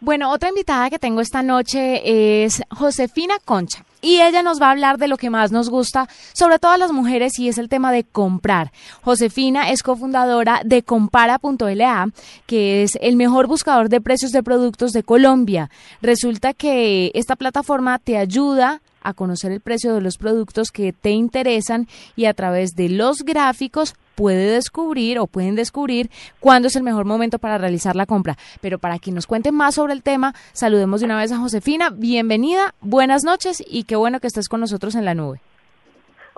Bueno, 0.00 0.30
otra 0.30 0.50
invitada 0.50 0.90
que 0.90 0.98
tengo 0.98 1.22
esta 1.22 1.42
noche 1.42 2.44
es 2.44 2.62
Josefina 2.70 3.36
Concha. 3.42 3.82
Y 4.02 4.20
ella 4.20 4.42
nos 4.42 4.60
va 4.60 4.68
a 4.68 4.72
hablar 4.72 4.98
de 4.98 5.08
lo 5.08 5.16
que 5.16 5.30
más 5.30 5.52
nos 5.52 5.70
gusta, 5.70 6.06
sobre 6.34 6.58
todo 6.58 6.72
a 6.72 6.78
las 6.78 6.92
mujeres, 6.92 7.38
y 7.38 7.48
es 7.48 7.56
el 7.56 7.70
tema 7.70 7.90
de 7.90 8.04
comprar. 8.04 8.72
Josefina 9.02 9.70
es 9.70 9.82
cofundadora 9.82 10.60
de 10.64 10.82
Compara.la, 10.82 12.10
que 12.44 12.82
es 12.82 12.98
el 13.00 13.16
mejor 13.16 13.46
buscador 13.46 13.88
de 13.88 14.02
precios 14.02 14.32
de 14.32 14.42
productos 14.42 14.92
de 14.92 15.02
Colombia. 15.02 15.70
Resulta 16.02 16.52
que 16.52 17.10
esta 17.14 17.34
plataforma 17.34 17.98
te 17.98 18.18
ayuda 18.18 18.82
a 19.06 19.14
conocer 19.14 19.52
el 19.52 19.60
precio 19.60 19.94
de 19.94 20.00
los 20.00 20.18
productos 20.18 20.72
que 20.72 20.92
te 20.92 21.10
interesan 21.10 21.86
y 22.16 22.26
a 22.26 22.34
través 22.34 22.74
de 22.74 22.88
los 22.88 23.18
gráficos 23.18 23.94
puede 24.16 24.50
descubrir 24.50 25.20
o 25.20 25.28
pueden 25.28 25.54
descubrir 25.54 26.10
cuándo 26.40 26.66
es 26.68 26.74
el 26.74 26.82
mejor 26.82 27.04
momento 27.04 27.38
para 27.38 27.58
realizar 27.58 27.94
la 27.94 28.06
compra. 28.06 28.34
Pero 28.60 28.78
para 28.78 28.98
que 28.98 29.12
nos 29.12 29.26
cuente 29.26 29.52
más 29.52 29.76
sobre 29.76 29.92
el 29.92 30.02
tema, 30.02 30.32
saludemos 30.52 31.00
de 31.00 31.06
una 31.06 31.18
vez 31.18 31.30
a 31.30 31.38
Josefina. 31.38 31.90
Bienvenida, 31.92 32.74
buenas 32.80 33.22
noches 33.22 33.62
y 33.64 33.84
qué 33.84 33.94
bueno 33.94 34.18
que 34.18 34.26
estés 34.26 34.48
con 34.48 34.60
nosotros 34.60 34.96
en 34.96 35.04
la 35.04 35.14
nube. 35.14 35.40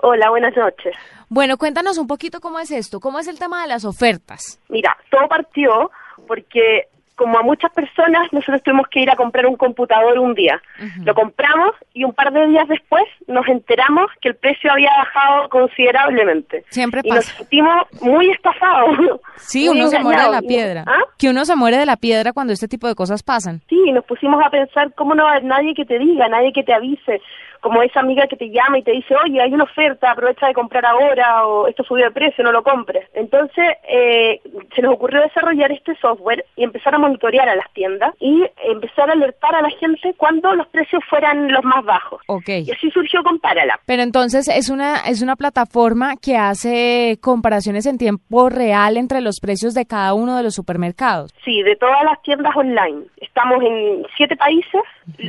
Hola, 0.01 0.29
buenas 0.29 0.55
noches. 0.55 0.95
Bueno, 1.27 1.57
cuéntanos 1.57 1.97
un 1.97 2.07
poquito 2.07 2.39
cómo 2.39 2.59
es 2.59 2.71
esto, 2.71 2.99
cómo 2.99 3.19
es 3.19 3.27
el 3.27 3.39
tema 3.39 3.63
de 3.63 3.67
las 3.67 3.83
ofertas. 3.83 4.61
Mira, 4.69 4.95
todo 5.09 5.27
partió 5.27 5.91
porque 6.27 6.88
como 7.19 7.37
a 7.37 7.43
muchas 7.43 7.69
personas, 7.73 8.31
nosotros 8.31 8.63
tuvimos 8.63 8.87
que 8.87 9.01
ir 9.01 9.11
a 9.11 9.17
comprar 9.17 9.45
un 9.45 9.57
computador 9.57 10.17
un 10.19 10.33
día. 10.33 10.61
Lo 11.03 11.13
compramos 11.13 11.71
y 11.93 12.05
un 12.05 12.13
par 12.13 12.31
de 12.31 12.47
días 12.47 12.65
después 12.69 13.03
nos 13.27 13.45
enteramos 13.49 14.09
que 14.21 14.29
el 14.29 14.35
precio 14.37 14.71
había 14.71 14.89
bajado 14.97 15.49
considerablemente. 15.49 16.63
Siempre 16.69 17.01
Y 17.03 17.09
nos 17.09 17.25
pasa. 17.25 17.37
sentimos 17.39 17.75
muy 18.01 18.29
estafados. 18.31 18.97
Sí, 19.35 19.67
muy 19.67 19.79
uno 19.81 19.89
se 19.89 19.99
muere 19.99 20.23
de 20.23 20.29
la 20.31 20.41
piedra. 20.41 20.83
¿Ah? 20.87 21.03
Que 21.17 21.29
uno 21.29 21.43
se 21.43 21.55
muere 21.57 21.77
de 21.77 21.85
la 21.85 21.97
piedra 21.97 22.31
cuando 22.31 22.53
este 22.53 22.69
tipo 22.69 22.87
de 22.87 22.95
cosas 22.95 23.21
pasan. 23.21 23.61
Sí, 23.67 23.91
nos 23.91 24.05
pusimos 24.05 24.41
a 24.45 24.49
pensar 24.49 24.93
cómo 24.95 25.13
no 25.13 25.23
va 25.25 25.31
a 25.31 25.33
haber 25.33 25.43
nadie 25.45 25.73
que 25.73 25.83
te 25.83 25.99
diga, 25.99 26.29
nadie 26.29 26.53
que 26.53 26.63
te 26.63 26.73
avise, 26.73 27.21
como 27.61 27.81
esa 27.83 27.99
amiga 27.99 28.27
que 28.27 28.37
te 28.37 28.49
llama 28.49 28.79
y 28.79 28.83
te 28.83 28.91
dice, 28.91 29.15
oye, 29.23 29.41
hay 29.41 29.53
una 29.53 29.65
oferta, 29.65 30.11
aprovecha 30.11 30.47
de 30.47 30.53
comprar 30.53 30.85
ahora, 30.85 31.45
o 31.45 31.67
esto 31.67 31.83
subió 31.83 32.05
de 32.05 32.11
precio, 32.11 32.43
no 32.43 32.51
lo 32.51 32.63
compres. 32.63 33.07
Entonces, 33.13 33.65
eh, 33.87 34.41
se 34.75 34.81
nos 34.81 34.93
ocurrió 34.93 35.21
desarrollar 35.21 35.71
este 35.71 35.95
software 35.95 36.45
y 36.55 36.63
empezar 36.63 36.95
a 36.95 36.99
monitorear 36.99 37.49
a 37.49 37.55
las 37.55 37.71
tiendas 37.73 38.13
y 38.19 38.45
empezar 38.65 39.09
a 39.09 39.13
alertar 39.13 39.55
a 39.55 39.61
la 39.61 39.69
gente 39.71 40.13
cuando 40.17 40.53
los 40.55 40.67
precios 40.67 41.03
fueran 41.09 41.51
los 41.51 41.63
más 41.63 41.83
bajos. 41.85 42.21
Ok. 42.27 42.49
Y 42.49 42.71
así 42.71 42.89
surgió 42.91 43.19
Compárala. 43.23 43.79
Pero 43.85 44.03
entonces 44.03 44.47
es 44.47 44.69
una 44.69 44.97
es 45.07 45.21
una 45.21 45.35
plataforma 45.35 46.15
que 46.17 46.37
hace 46.37 47.17
comparaciones 47.21 47.85
en 47.85 47.97
tiempo 47.97 48.49
real 48.49 48.97
entre 48.97 49.21
los 49.21 49.39
precios 49.39 49.73
de 49.73 49.85
cada 49.85 50.13
uno 50.13 50.37
de 50.37 50.43
los 50.43 50.55
supermercados. 50.55 51.33
Sí, 51.43 51.61
de 51.63 51.75
todas 51.75 52.03
las 52.03 52.21
tiendas 52.21 52.55
online. 52.55 53.03
Estamos 53.17 53.63
en 53.63 54.05
siete 54.15 54.35
países, 54.35 54.81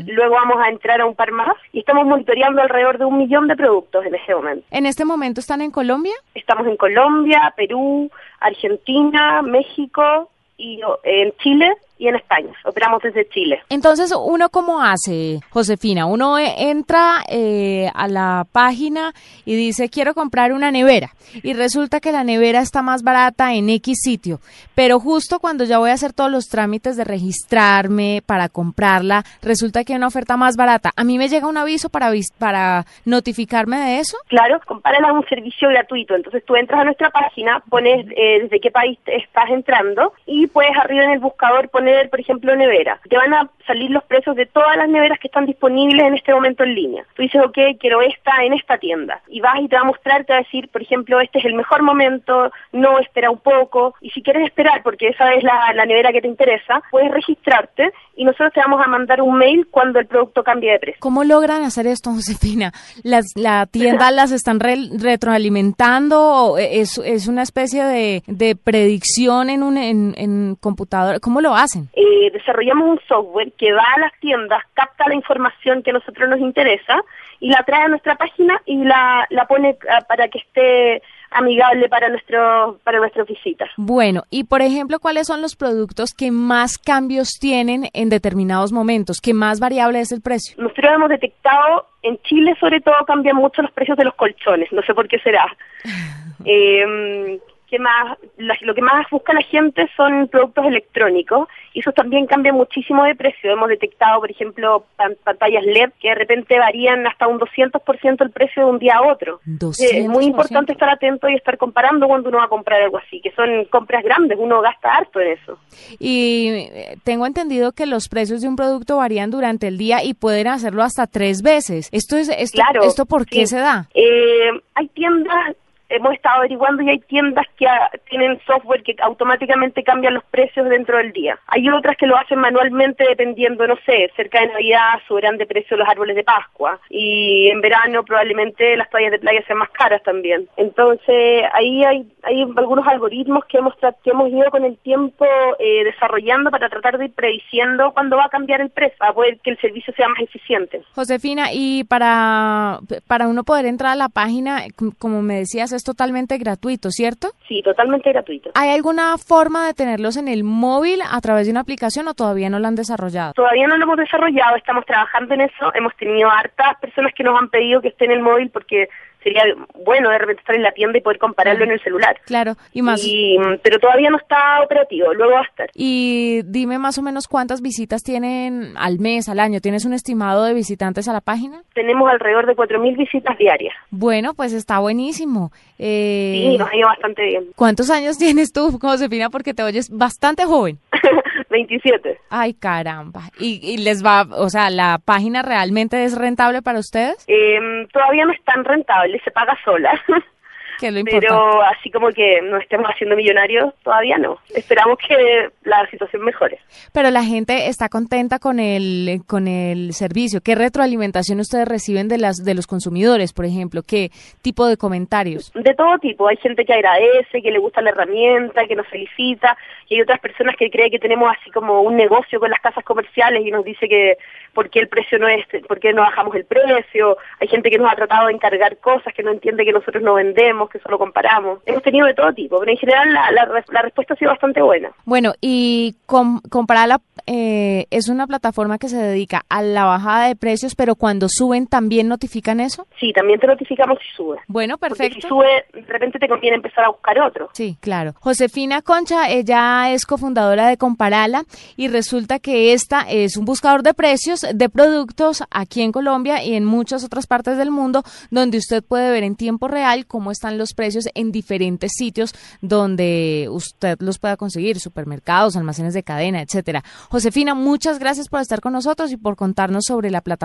luego 0.07 0.35
vamos 0.35 0.57
a 0.65 0.69
entrar 0.69 1.01
a 1.01 1.07
un 1.07 1.15
par 1.15 1.33
más 1.33 1.55
y 1.73 1.81
estamos 1.81 2.07
monitoreando 2.21 2.61
alrededor 2.61 2.99
de 2.99 3.05
un 3.07 3.19
millón 3.19 3.49
de 3.49 3.57
productos 3.57 4.05
en 4.05 4.15
ese 4.15 4.35
momento. 4.35 4.67
En 4.71 4.87
este 4.87 5.05
momento 5.05 5.41
están 5.41 5.63
en 5.63 5.71
Colombia. 5.71 6.13
Estamos 6.35 6.67
en 6.67 6.77
Colombia, 6.77 7.53
Perú, 7.57 8.11
Argentina, 8.41 9.41
México 9.43 10.31
y 10.59 10.81
en 11.05 11.33
Chile 11.39 11.73
y 12.01 12.09
en 12.09 12.17
España. 12.17 12.51
Operamos 12.65 13.03
desde 13.03 13.29
Chile. 13.29 13.61
Entonces, 13.69 14.13
¿uno 14.17 14.49
cómo 14.49 14.83
hace, 14.83 15.41
Josefina? 15.51 16.07
Uno 16.07 16.39
eh, 16.39 16.55
entra 16.71 17.23
eh, 17.29 17.91
a 17.95 18.09
la 18.09 18.47
página 18.51 19.13
y 19.45 19.55
dice, 19.55 19.91
quiero 19.91 20.15
comprar 20.15 20.53
una 20.53 20.71
nevera. 20.71 21.11
Y 21.43 21.53
resulta 21.53 22.01
que 22.01 22.11
la 22.11 22.25
nevera 22.25 22.61
está 22.61 22.83
más 22.83 23.03
barata 23.03 23.53
en 23.53 23.69
X 23.69 23.99
sitio. 24.03 24.41
Pero 24.75 24.99
justo 24.99 25.41
cuando 25.41 25.65
ya 25.65 25.79
voy 25.79 25.91
a 25.91 25.95
hacer 25.95 26.15
todos 26.15 26.31
los 26.31 26.47
trámites 26.49 26.97
de 26.97 27.05
registrarme 27.05 28.23
para 28.25 28.49
comprarla, 28.49 29.23
resulta 29.43 29.85
que 29.85 29.93
hay 29.93 29.99
una 29.99 30.07
oferta 30.07 30.39
más 30.39 30.57
barata. 30.57 30.93
¿A 30.97 31.05
mí 31.05 31.19
me 31.19 31.29
llega 31.29 31.47
un 31.47 31.59
aviso 31.59 31.91
para, 31.91 32.11
para 32.39 32.87
notificarme 33.05 33.79
de 33.79 33.99
eso? 33.99 34.17
Claro, 34.29 34.59
Compárala 34.67 35.09
es 35.09 35.15
un 35.15 35.29
servicio 35.29 35.69
gratuito. 35.69 36.15
Entonces 36.15 36.43
tú 36.47 36.57
entras 36.57 36.81
a 36.81 36.85
nuestra 36.85 37.11
página, 37.11 37.63
pones 37.69 38.07
eh, 38.17 38.43
desde 38.43 38.59
qué 38.59 38.71
país 38.71 38.99
estás 39.05 39.51
entrando 39.51 40.15
y 40.25 40.47
puedes 40.47 40.77
arriba 40.79 41.05
en 41.05 41.11
el 41.11 41.19
buscador 41.19 41.69
poner, 41.69 41.90
por 42.11 42.21
ejemplo, 42.21 42.55
nevera. 42.57 43.01
Te 43.09 43.17
van 43.17 43.33
a 43.35 43.51
salir 43.67 43.91
los 43.91 44.05
precios 44.05 44.37
de 44.37 44.47
todas 44.47 44.77
las 44.77 44.89
neveras 44.89 45.19
que 45.19 45.29
están 45.29 45.47
disponibles 45.47 46.05
en 46.07 46.15
este 46.15 46.33
momento 46.35 46.65
en 46.65 46.75
línea. 46.75 47.05
Tú 47.15 47.23
dices, 47.23 47.41
ok, 47.45 47.59
quiero 47.79 48.01
esta 48.03 48.45
en 48.45 48.53
esta 48.55 48.79
tienda. 48.79 49.21
Y 49.29 49.41
vas 49.41 49.61
y 49.61 49.69
te 49.69 49.77
va 49.77 49.83
a 49.83 49.87
mostrar, 49.87 50.25
te 50.25 50.33
va 50.33 50.39
a 50.41 50.43
decir, 50.43 50.69
por 50.69 50.83
ejemplo, 50.83 51.21
este 51.21 51.39
es 51.39 51.45
el 51.45 51.55
mejor 51.55 51.83
momento, 51.83 52.51
no, 52.73 52.99
espera 52.99 53.31
un 53.31 53.39
poco. 53.39 53.95
Y 54.01 54.11
si 54.11 54.23
quieres 54.23 54.45
esperar, 54.47 54.83
porque 54.83 55.09
esa 55.09 55.33
es 55.35 55.43
la, 55.45 55.73
la 55.75 55.87
nevera 55.87 56.13
que 56.13 56.21
te 56.21 56.29
interesa, 56.29 56.83
puedes 56.91 57.11
registrarte 57.11 57.93
y 58.17 58.25
nosotros 58.25 58.53
te 58.53 58.61
vamos 58.61 58.81
a 58.85 58.89
mandar 58.89 59.23
un 59.23 59.37
mail 59.39 59.67
cuando 59.71 59.99
el 59.99 60.07
producto 60.07 60.43
cambie 60.43 60.73
de 60.73 60.79
precio. 60.79 60.99
¿Cómo 61.01 61.25
logran 61.25 61.63
hacer 61.63 61.87
esto, 61.87 62.11
Josefina? 62.15 62.73
¿Las, 63.03 63.27
¿La 63.37 63.67
tienda 63.67 64.11
las 64.11 64.33
están 64.33 64.61
re- 64.61 64.89
retroalimentando? 64.99 66.21
¿O 66.21 66.59
es, 66.59 66.99
es 66.99 67.29
una 67.29 67.43
especie 67.43 67.85
de, 67.85 68.23
de 68.27 68.57
predicción 68.57 69.51
en 69.51 69.63
un 69.63 69.77
en, 69.79 70.15
en 70.17 70.57
computador? 70.61 71.21
¿Cómo 71.21 71.41
lo 71.41 71.55
hacen? 71.55 71.80
Eh, 71.93 72.31
desarrollamos 72.33 72.89
un 72.89 73.01
software 73.07 73.53
que 73.53 73.73
va 73.73 73.85
a 73.97 74.01
las 74.01 74.13
tiendas, 74.21 74.63
capta 74.75 75.09
la 75.09 75.15
información 75.15 75.83
que 75.83 75.91
a 75.91 75.95
nosotros 75.95 76.29
nos 76.29 76.41
interesa 76.41 77.03
y 77.41 77.49
la 77.49 77.63
trae 77.65 77.85
a 77.85 77.89
nuestra 77.89 78.17
página 78.17 78.61
y 78.67 78.85
la, 78.85 79.27
la 79.31 79.47
pone 79.47 79.77
ah, 79.91 80.01
para 80.09 80.29
que 80.29 80.39
esté 80.39 81.03
amigable 81.31 81.89
para 81.89 82.09
nuestro 82.09 82.79
para 82.85 82.99
nuestras 82.99 83.27
visitas. 83.27 83.71
Bueno, 83.77 84.25
y 84.31 84.45
por 84.45 84.63
ejemplo, 84.63 84.99
¿cuáles 84.99 85.27
son 85.27 85.41
los 85.41 85.57
productos 85.57 86.13
que 86.13 86.31
más 86.31 86.77
cambios 86.77 87.39
tienen 87.41 87.89
en 87.93 88.09
determinados 88.09 88.73
momentos? 88.73 89.21
¿Qué 89.23 89.33
más 89.33 89.61
variable 89.61 90.01
es 90.01 90.13
el 90.13 90.21
precio? 90.21 90.57
Nosotros 90.59 90.93
hemos 90.95 91.09
detectado, 91.09 91.87
en 92.03 92.19
Chile 92.23 92.57
sobre 92.59 92.81
todo 92.81 92.95
cambian 93.07 93.37
mucho 93.37 93.63
los 93.63 93.71
precios 93.73 93.97
de 93.97 94.05
los 94.05 94.15
colchones, 94.15 94.71
no 94.73 94.83
sé 94.83 94.95
por 94.95 95.09
qué 95.09 95.19
será. 95.21 95.47
Eh, 96.47 97.39
¿Qué 97.71 97.79
más? 97.79 98.19
La- 98.37 98.57
lo 98.63 98.75
que 98.75 98.83
más 98.83 99.07
busca 99.11 99.33
la 99.33 99.43
gente 99.43 99.89
son 99.97 100.27
productos 100.27 100.67
electrónicos 100.67 101.47
y 101.73 101.79
esos 101.81 101.95
también 101.95 102.27
cambian 102.27 102.57
muchísimo 102.57 103.05
de 103.05 103.15
precio. 103.15 103.53
Hemos 103.53 103.69
detectado, 103.69 104.19
por 104.21 104.29
ejemplo, 104.31 104.85
pan- 104.97 105.17
pantallas 105.23 105.65
LED 105.65 105.91
que 106.01 106.09
de 106.09 106.17
repente 106.17 106.59
varían 106.59 107.07
hasta 107.07 107.29
un 107.29 107.39
200% 107.39 108.25
el 108.25 108.31
precio 108.33 108.65
de 108.65 108.71
un 108.73 108.79
día 108.81 108.97
a 108.97 109.03
otro. 109.13 109.41
Eh, 109.47 109.55
Es 110.01 110.09
muy 110.09 110.25
200%. 110.25 110.27
importante 110.27 110.73
estar 110.73 110.89
atento 110.89 111.29
y 111.29 111.37
estar 111.37 111.57
comparando 111.59 112.09
cuando 112.09 112.29
uno 112.29 112.39
va 112.39 112.45
a 112.45 112.49
comprar 112.49 112.83
algo 112.83 112.99
así, 112.99 113.21
que 113.21 113.31
son 113.33 113.65
compras 113.67 114.03
grandes, 114.03 114.37
uno 114.41 114.61
gasta 114.61 114.91
harto 114.97 115.21
en 115.21 115.29
eso. 115.39 115.57
Y 116.01 116.49
eh, 116.49 116.97
tengo 117.05 117.25
entendido 117.25 117.71
que 117.71 117.87
los 117.87 118.09
precios 118.09 118.43
de 118.43 118.49
un 118.49 118.57
producto 118.57 118.97
varían 118.97 119.31
durante 119.31 119.69
el 119.69 119.79
día 119.79 120.03
y 120.03 120.15
pueden 120.15 120.49
hacerlo 120.49 120.83
hasta 120.83 121.07
tres 121.07 121.43
veces. 121.43 121.89
¿Esto 121.93 122.17
es 122.17 122.29
esto, 122.31 122.57
Claro. 122.61 122.83
esto 122.83 123.07
por 123.07 123.27
qué 123.27 123.47
sí. 123.47 123.55
se 123.55 123.59
da? 123.59 123.87
Eh, 123.95 124.51
hay 124.75 124.89
tiendas, 124.89 125.55
hemos 125.91 126.15
estado 126.15 126.39
averiguando 126.39 126.83
y 126.83 126.91
hay 126.91 127.01
tiendas 127.01 127.47
que 127.57 127.67
ah, 127.67 127.91
tienen 128.09 128.41
software 128.47 128.83
que 128.83 128.97
automáticamente 129.03 129.83
cambian 129.83 130.15
los 130.15 130.25
precios 130.25 130.69
dentro 130.69 130.97
del 130.97 131.13
día. 131.13 131.39
Hay 131.47 131.69
otras 131.69 131.97
que 131.97 132.07
lo 132.07 132.17
hacen 132.17 132.39
manualmente 132.39 133.05
dependiendo, 133.09 133.67
no 133.67 133.77
sé, 133.85 134.11
cerca 134.17 134.41
de 134.41 134.49
Navidad 134.49 135.01
subirán 135.07 135.37
de 135.37 135.47
precio 135.47 135.77
los 135.77 135.89
árboles 135.89 136.17
de 136.17 136.25
Pascua 136.25 136.79
y 136.89 137.49
en 137.51 137.61
verano 137.61 138.05
probablemente 138.05 138.77
las 138.77 138.89
toallas 138.91 139.13
de 139.13 139.19
playa 139.19 139.43
sean 139.47 139.59
más 139.59 139.71
caras 139.71 140.03
también. 140.03 140.49
Entonces 140.57 141.45
ahí 141.53 141.85
hay, 141.85 142.07
hay 142.23 142.43
algunos 142.57 142.87
algoritmos 142.87 143.45
que 143.47 143.59
hemos, 143.59 143.75
que 144.03 144.11
hemos 144.11 144.31
ido 144.31 144.51
con 144.51 144.65
el 144.65 144.79
tiempo 144.79 145.27
eh, 145.59 145.85
desarrollando 145.85 146.51
para 146.51 146.69
tratar 146.69 146.99
de 146.99 147.07
ir 147.07 147.15
prediciendo 147.15 147.93
cuándo 147.93 148.17
va 148.17 148.27
a 148.27 148.29
cambiar 148.29 148.61
el 148.61 148.71
precio, 148.71 148.97
para 148.99 149.13
poder 149.13 149.39
que 149.41 149.51
el 149.51 149.59
servicio 149.61 149.93
sea 149.95 150.09
más 150.09 150.21
eficiente. 150.21 150.83
Josefina, 150.95 151.49
y 151.53 151.85
para, 151.85 152.79
para 153.07 153.29
uno 153.29 153.45
poder 153.45 153.67
entrar 153.67 153.93
a 153.93 153.97
la 153.97 154.09
página, 154.09 154.63
como 154.99 155.23
me 155.23 155.39
decías, 155.39 155.73
es 155.81 155.85
totalmente 155.85 156.37
gratuito, 156.39 156.91
¿cierto? 156.91 157.29
Sí, 157.49 157.63
totalmente 157.63 158.13
gratuito. 158.13 158.51
¿Hay 158.55 158.71
alguna 158.71 159.17
forma 159.19 159.67
de 159.67 159.75
tenerlos 159.75 160.17
en 160.17 160.29
el 160.29 160.45
móvil 160.45 161.01
a 161.03 161.21
través 161.21 161.47
de 161.47 161.53
una 161.53 161.61
aplicación 161.61 162.07
o 162.09 162.15
todavía 162.15 162.51
no 162.51 162.59
la 162.59 162.69
han 162.69 162.75
desarrollado? 162.77 163.33
Todavía 163.33 163.67
no 163.67 163.77
lo 163.77 163.85
hemos 163.85 163.97
desarrollado, 163.97 164.57
estamos 164.57 164.85
trabajando 164.85 165.35
en 165.35 165.43
eso. 165.43 165.73
Hemos 165.75 165.97
tenido 165.97 166.31
hartas 166.31 166.79
personas 166.81 167.13
que 167.15 167.25
nos 167.25 167.39
han 167.39 167.49
pedido 167.49 167.81
que 167.81 167.89
esté 167.89 168.05
en 168.05 168.13
el 168.13 168.21
móvil 168.21 168.51
porque 168.51 168.89
sería 169.23 169.43
bueno 169.85 170.11
de 170.11 170.19
repente 170.19 170.41
estar 170.41 170.57
en 170.57 170.63
la 170.63 170.73
tienda 170.73 170.99
y 170.99 171.01
poder 171.01 171.19
compararlo 171.19 171.65
en 171.65 171.73
el 171.73 171.81
celular. 171.83 172.17
Claro, 172.25 172.55
y 172.73 172.83
más. 172.83 173.03
Y, 173.05 173.37
pero 173.63 173.79
todavía 173.79 174.11
no 174.11 174.17
está 174.17 174.63
operativo, 174.63 175.13
luego 175.15 175.35
va 175.35 175.41
a 175.41 175.45
estar. 175.45 175.71
Y 175.75 176.43
dime 176.45 176.79
más 176.79 176.99
o 176.99 177.03
menos 177.03 177.29
cuántas 177.29 177.61
visitas 177.61 178.03
tienen 178.03 178.75
al 178.77 178.99
mes, 178.99 179.29
al 179.29 179.41
año. 179.41 179.61
¿Tienes 179.61 179.85
un 179.85 179.93
estimado 179.93 180.45
de 180.45 180.55
visitantes 180.55 181.09
a 181.09 181.13
la 181.13 181.21
página? 181.21 181.63
Tenemos 181.75 182.11
alrededor 182.11 182.47
de 182.47 182.55
4.000 182.55 182.97
visitas 182.97 183.37
diarias. 183.39 183.75
Bueno, 183.91 184.35
pues 184.35 184.53
está 184.53 184.79
buenísimo. 184.79 185.53
Eh, 185.79 186.51
sí, 186.51 186.59
nos 186.59 186.71
ha 186.71 186.77
ido 186.77 186.89
bastante 186.89 187.25
bien. 187.25 187.47
¿Cuántos 187.57 187.91
años 187.91 188.19
tienes 188.19 188.53
tú, 188.53 188.79
Josefina? 188.81 189.31
Porque 189.31 189.55
te 189.55 189.63
oyes 189.63 189.91
bastante 189.91 190.45
joven. 190.45 190.79
27. 191.49 192.19
Ay, 192.31 192.55
caramba. 192.55 193.23
¿Y, 193.39 193.61
¿Y, 193.63 193.79
les 193.79 194.05
va, 194.05 194.27
o 194.31 194.49
sea, 194.49 194.71
la 194.71 194.99
página 195.05 195.43
realmente 195.43 196.05
es 196.05 196.17
rentable 196.17 196.63
para 196.63 196.79
ustedes? 196.79 197.25
Eh, 197.29 197.59
todavía 197.93 198.25
no 198.25 198.33
es 198.33 198.43
tan 198.45 198.65
rentable, 198.65 199.21
se 199.25 199.31
paga 199.31 199.57
sola. 199.65 199.91
Pero 200.81 201.63
así 201.63 201.91
como 201.91 202.09
que 202.09 202.41
no 202.43 202.59
estemos 202.59 202.87
haciendo 202.89 203.17
millonarios, 203.17 203.75
todavía 203.83 204.17
no. 204.19 204.39
Esperamos 204.55 204.99
que 204.99 205.51
la 205.65 205.87
situación 205.91 206.23
mejore. 206.25 206.59
Pero 206.93 207.11
la 207.11 207.23
gente 207.23 207.69
está 207.69 207.89
contenta 207.89 208.39
con 208.39 208.59
el 208.59 209.21
con 209.27 209.49
el 209.49 209.93
servicio. 209.93 210.41
¿Qué 210.41 210.55
retroalimentación 210.55 211.41
ustedes 211.41 211.69
reciben 211.69 212.09
de 212.09 212.19
las 212.19 212.37
de 212.37 212.55
los 212.55 212.67
consumidores, 212.67 213.33
por 213.33 213.45
ejemplo? 213.45 213.83
¿Qué 213.87 214.11
tipo 214.43 214.67
de 214.67 214.77
comentarios? 214.77 215.53
De 215.55 215.75
todo 215.75 215.99
tipo. 215.99 216.29
Hay 216.29 216.37
gente 216.37 216.65
que 216.65 216.73
agradece, 216.73 217.43
que 217.43 217.51
le 217.51 217.59
gusta 217.59 217.83
la 217.83 217.91
herramienta, 217.91 218.67
que 218.67 218.75
nos 218.75 218.87
felicita, 218.89 219.57
y 219.89 219.97
hay 219.97 220.03
otras 220.03 220.21
personas 220.21 220.57
que 220.57 220.71
creen 220.71 220.91
que 220.91 220.99
tenemos 220.99 221.31
así 221.39 221.51
como 221.51 221.83
un 221.83 221.97
negocio 221.97 222.41
con 222.41 222.51
las 222.51 222.61
casas 222.61 222.85
comerciales 222.85 223.45
y 223.45 223.51
nos 223.51 223.65
dice 223.65 223.89
que 223.89 224.17
por 224.61 224.69
qué 224.69 224.81
el 224.81 224.89
precio 224.89 225.19
no 225.19 225.27
es, 225.27 225.47
por 225.67 225.81
qué 225.81 225.95
no 225.95 226.03
bajamos 226.03 226.35
el 226.35 226.45
precio. 226.45 227.17
Hay 227.41 227.49
gente 227.49 227.71
que 227.71 227.79
nos 227.79 227.91
ha 227.91 227.97
tratado 227.97 228.27
de 228.27 228.35
encargar 228.35 228.77
cosas 228.77 229.15
que 229.15 229.23
no 229.23 229.31
entiende 229.31 229.65
que 229.65 229.73
nosotros 229.73 230.03
no 230.03 230.13
vendemos 230.13 230.69
que 230.69 230.79
solo 230.81 230.99
comparamos. 230.99 231.61
Hemos 231.65 231.83
tenido 231.83 232.07
de 232.07 232.13
todo 232.13 232.31
tipo, 232.35 232.59
pero 232.59 232.71
en 232.71 232.77
general 232.77 233.11
la, 233.11 233.31
la, 233.33 233.81
respuesta 233.81 234.13
ha 234.13 234.17
sido 234.19 234.33
bastante 234.33 234.61
buena. 234.61 234.91
Bueno, 235.07 235.33
y 235.41 235.97
com 236.05 236.43
Comparala 236.51 237.01
eh, 237.27 237.87
es 237.91 238.11
una 238.11 238.27
plataforma 238.27 238.77
que 238.77 238.91
se 238.91 238.99
dedica 238.99 239.47
a 239.49 239.63
la 239.63 239.87
bajada 239.87 240.29
de 240.29 240.37
precios, 240.37 240.75
pero 240.75 240.95
cuando 240.95 241.31
suben 241.31 241.67
también 241.67 242.09
notifican 242.09 242.61
eso. 242.61 242.87
Sí, 242.99 243.15
también 243.15 243.41
te 243.41 243.47
notificamos 243.47 243.99
si 244.01 244.15
sube. 244.15 244.41
Bueno, 244.47 244.77
perfecto. 244.77 245.05
Porque 245.05 245.23
si 245.23 245.27
sube, 245.27 245.65
de 245.73 245.91
repente 245.91 246.19
te 246.19 246.29
conviene 246.29 246.57
empezar 246.57 246.85
a 246.85 246.91
buscar 246.91 247.19
otro. 247.19 247.49
Sí, 247.55 247.79
claro. 247.81 248.13
Josefina 248.21 248.83
Concha, 248.83 249.31
ella 249.31 249.91
es 249.91 250.05
cofundadora 250.05 250.69
de 250.69 250.77
Comparala 250.77 251.45
y 251.79 251.89
resulta 251.89 252.41
que 252.41 252.75
esta 252.75 253.07
es 253.09 253.39
un 253.39 253.47
buscador 253.47 253.83
de 253.83 253.95
precios 253.95 254.45
de 254.55 254.69
productos 254.69 255.43
aquí 255.51 255.83
en 255.83 255.93
Colombia 255.93 256.43
y 256.43 256.55
en 256.55 256.65
muchas 256.65 257.05
otras 257.05 257.27
partes 257.27 257.57
del 257.57 257.71
mundo, 257.71 258.03
donde 258.31 258.59
usted 258.59 258.83
puede 258.83 259.11
ver 259.11 259.25
en 259.25 259.37
tiempo 259.37 259.69
real 259.69 260.07
cómo 260.07 260.31
están 260.31 260.59
los 260.59 260.75
precios 260.75 261.07
en 261.15 261.33
diferentes 261.33 261.93
sitios 261.97 262.35
donde 262.61 263.49
usted 263.51 263.99
los 264.01 264.19
pueda 264.19 264.37
conseguir, 264.37 264.81
supermercados, 264.81 265.57
almacenes 265.57 265.95
de 265.95 266.03
cadena, 266.03 266.43
etcétera. 266.43 266.83
Josefina, 267.09 267.55
muchas 267.55 267.99
gracias 267.99 268.29
por 268.29 268.41
estar 268.41 268.61
con 268.61 268.73
nosotros 268.73 269.13
y 269.13 269.17
por 269.17 269.37
contarnos 269.37 269.85
sobre 269.87 270.11
la 270.11 270.21
plataforma. 270.21 270.41